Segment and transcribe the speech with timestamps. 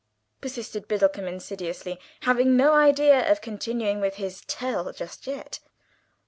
[0.41, 5.59] persisted Biddlecomb insidiously, having no idea of continuing with his Tell just yet.